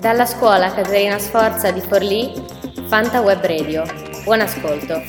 Dalla 0.00 0.24
scuola 0.24 0.72
Caterina 0.72 1.18
Sforza 1.18 1.70
di 1.70 1.80
Forlì, 1.80 2.32
Fanta 2.86 3.20
Web 3.20 3.44
Radio. 3.44 3.84
Buon 4.24 4.40
ascolto. 4.40 5.02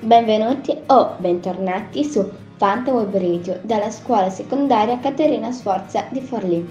Benvenuti 0.00 0.76
o 0.86 1.16
bentornati 1.18 2.04
su 2.04 2.30
Fanta 2.56 2.90
Web 2.92 3.12
Radio 3.12 3.58
dalla 3.62 3.90
scuola 3.90 4.30
secondaria 4.30 4.98
Caterina 4.98 5.52
Sforza 5.52 6.06
di 6.10 6.20
Forlì. 6.20 6.66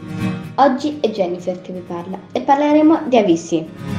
Oggi 0.56 0.98
è 1.00 1.10
Jennifer 1.10 1.62
che 1.62 1.74
vi 1.74 1.82
parla 1.82 2.18
e 2.32 2.42
parleremo 2.42 3.04
di 3.08 3.18
Avissi. 3.18 3.95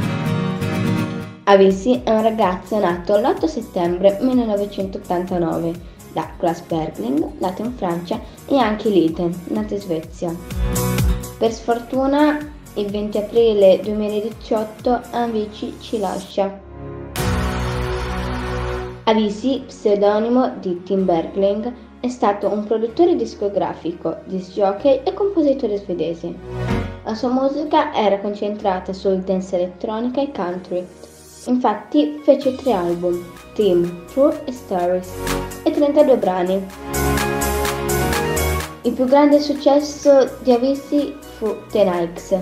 Avisi 1.49 2.01
è 2.03 2.11
un 2.11 2.23
ragazzo 2.23 2.77
nato 2.81 3.17
l'8 3.19 3.45
settembre 3.45 4.19
1989 4.21 5.73
da 6.13 6.29
Klaas 6.37 6.63
Bergling, 6.63 7.35
nato 7.39 7.63
in 7.63 7.73
Francia, 7.77 8.21
e 8.49 8.57
anche 8.57 8.89
Liten, 8.89 9.33
nato 9.51 9.75
in 9.75 9.81
Svezia. 9.81 10.35
Per 11.39 11.53
sfortuna, 11.53 12.37
il 12.75 12.91
20 12.91 13.19
aprile 13.19 13.79
2018 13.81 15.01
Avicii 15.13 15.77
ci 15.79 16.01
lascia. 16.01 16.59
Avisi, 19.05 19.63
pseudonimo 19.65 20.57
di 20.59 20.83
Tim 20.83 21.05
Bergling, 21.05 21.73
è 22.01 22.09
stato 22.09 22.51
un 22.51 22.65
produttore 22.65 23.15
discografico, 23.15 24.17
disc 24.25 24.51
jockey 24.51 25.03
e 25.05 25.15
compositore 25.15 25.77
svedese. 25.77 26.35
La 27.05 27.15
sua 27.15 27.31
musica 27.31 27.95
era 27.95 28.19
concentrata 28.19 28.93
sul 28.93 29.19
dance 29.19 29.55
elettronica 29.55 30.21
e 30.21 30.33
country, 30.33 30.85
Infatti 31.47 32.21
fece 32.25 32.57
tre 32.57 32.73
album, 32.73 33.25
Team, 33.55 34.05
True 34.07 34.43
e 34.45 34.53
Stories, 34.53 35.09
e 35.63 35.71
32 35.71 36.17
brani. 36.17 36.67
Il 38.83 38.93
più 38.93 39.05
grande 39.05 39.39
successo 39.41 40.39
di 40.41 40.53
Avicii 40.53 41.17
fu 41.39 41.55
The 41.71 41.85
Nikes. 41.85 42.37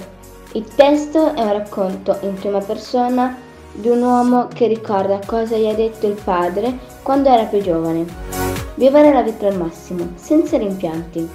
Il 0.53 0.65
testo 0.75 1.35
è 1.35 1.43
un 1.43 1.53
racconto 1.53 2.19
in 2.23 2.35
prima 2.35 2.61
persona 2.61 3.37
di 3.73 3.89
un 3.89 4.03
uomo 4.03 4.49
che 4.49 4.69
ricorda 4.69 5.19
cosa 5.27 5.57
gli 5.57 5.67
ha 5.67 5.75
detto 5.75 6.07
il 6.07 6.19
padre 6.23 6.79
quando 7.03 7.29
era 7.29 7.45
più 7.45 7.61
giovane. 7.61 8.07
Vivere 8.77 9.13
la 9.13 9.23
vita 9.23 9.47
al 9.47 9.59
massimo, 9.59 10.13
senza 10.15 10.57
rimpianti. 10.57 11.29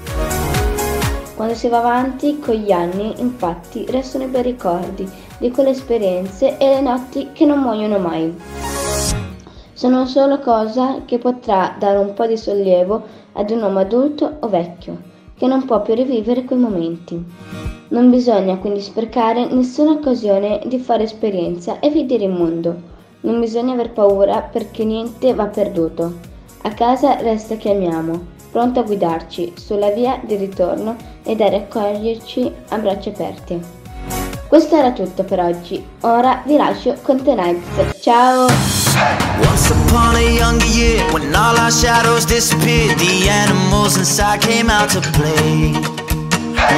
Quando 1.35 1.53
si 1.53 1.67
va 1.67 1.77
avanti 1.77 2.39
con 2.39 2.55
gli 2.55 2.72
anni, 2.72 3.13
infatti, 3.19 3.85
restano 3.89 4.23
i 4.23 4.27
bei 4.27 4.41
ricordi 4.41 5.09
di 5.39 5.49
quelle 5.51 5.69
esperienze 5.69 6.57
e 6.57 6.67
le 6.67 6.81
notti 6.81 7.29
che 7.33 7.45
non 7.45 7.59
muoiono 7.59 7.97
mai. 7.97 8.35
Sono 9.73 10.05
solo 10.05 10.39
cosa 10.39 11.03
che 11.05 11.17
potrà 11.17 11.75
dare 11.79 11.97
un 11.97 12.13
po' 12.13 12.27
di 12.27 12.37
sollievo 12.37 13.01
ad 13.33 13.49
un 13.49 13.61
uomo 13.61 13.79
adulto 13.79 14.37
o 14.41 14.49
vecchio, 14.49 14.97
che 15.37 15.47
non 15.47 15.63
può 15.65 15.81
più 15.81 15.93
rivivere 15.93 16.43
quei 16.43 16.59
momenti. 16.59 17.23
Non 17.87 18.09
bisogna 18.09 18.57
quindi 18.57 18.81
sprecare 18.81 19.47
nessuna 19.47 19.91
occasione 19.91 20.61
di 20.65 20.77
fare 20.79 21.03
esperienza 21.03 21.79
e 21.79 21.89
vedere 21.89 22.25
il 22.25 22.31
mondo. 22.31 22.75
Non 23.21 23.39
bisogna 23.39 23.73
aver 23.73 23.91
paura 23.91 24.41
perché 24.41 24.83
niente 24.83 25.33
va 25.33 25.45
perduto. 25.45 26.13
A 26.63 26.73
casa 26.73 27.15
resta 27.15 27.55
chi 27.55 27.69
amiamo, 27.69 28.19
pronto 28.51 28.81
a 28.81 28.83
guidarci 28.83 29.53
sulla 29.55 29.91
via 29.91 30.19
di 30.23 30.35
ritorno 30.35 30.97
ed 31.23 31.39
a 31.39 31.49
raccoglierci 31.49 32.51
a 32.69 32.77
braccia 32.77 33.09
aperte. 33.11 33.78
Questo 34.50 34.75
era 34.75 34.92
tutto 34.94 35.23
per 35.23 35.39
oggi. 35.39 35.86
Ora 36.02 36.42
vi 36.44 36.58
lascio 36.58 36.97
con 37.03 37.23
The 37.23 37.36
Nights. 37.36 38.02
Ciao! 38.02 38.47
Once 39.41 39.72
upon 39.72 40.16
a 40.16 40.22
younger 40.22 40.66
year, 40.66 41.06
when 41.14 41.36
all 41.36 41.56
our 41.56 41.72
shadows 41.72 42.25
disappeared, 42.25 42.97
the 42.97 43.30
animals 43.30 43.95
inside 43.97 44.39
came 44.39 44.72
out 44.72 44.89
to 44.89 45.02
play. 45.11 45.72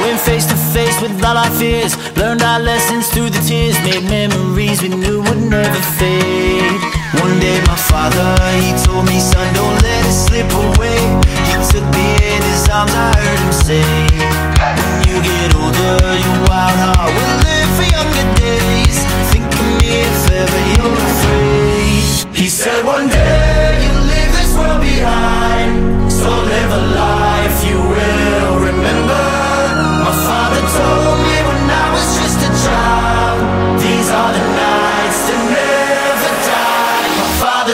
Went 0.03 0.19
face 0.19 0.45
to 0.47 0.55
face 0.73 0.99
with 0.99 1.23
all 1.23 1.37
our 1.37 1.49
fears, 1.51 1.95
learned 2.17 2.43
our 2.43 2.59
lessons 2.59 3.07
through 3.07 3.29
the 3.29 3.39
tears, 3.47 3.79
made 3.85 4.03
memories 4.03 4.81
we 4.81 4.89
knew 4.89 5.21
would 5.21 5.41
never 5.49 5.81
fade. 5.95 6.75
One 7.23 7.39
day 7.39 7.57
my 7.67 7.77
father, 7.77 8.35
he 8.59 8.75
told 8.83 9.05
me, 9.07 9.17
son, 9.21 9.47
don't 9.53 9.81
let 9.81 10.05
it 10.05 10.11
slip 10.11 10.51
away. 10.51 10.99
He 11.47 11.55
took 11.71 11.87
me 11.95 12.19
in 12.19 12.41
his 12.51 12.67
arms, 12.67 12.91
I 12.93 13.15
heard 13.15 13.39
him 13.39 13.53
say, 13.53 14.10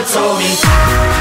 told 0.08 0.40
me 0.40 1.17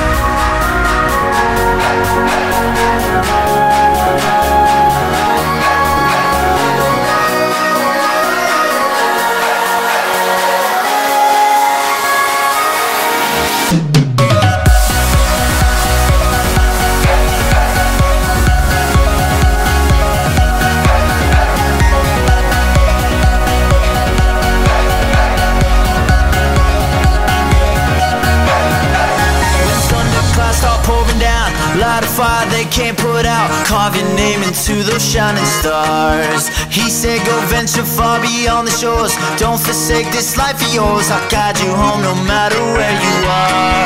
they 32.66 32.72
can't 32.72 32.98
put 32.98 33.26
out. 33.26 33.48
Carve 33.66 33.96
your 33.96 34.08
name 34.16 34.42
into 34.42 34.82
those 34.82 35.04
shining 35.04 35.44
stars. 35.44 36.48
He 36.68 36.90
said 36.90 37.24
go 37.26 37.40
venture 37.46 37.84
far 37.84 38.20
beyond 38.20 38.68
the 38.68 38.72
shores. 38.72 39.14
Don't 39.38 39.60
forsake 39.60 40.06
this 40.12 40.36
life 40.36 40.60
of 40.60 40.74
yours. 40.74 41.10
I'll 41.10 41.30
guide 41.30 41.58
you 41.58 41.70
home 41.70 42.02
no 42.02 42.14
matter 42.24 42.58
where 42.58 42.92
you 42.92 43.26
are 43.28 43.85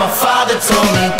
my 0.00 0.08
father 0.08 0.58
told 0.58 0.94
me. 0.94 1.19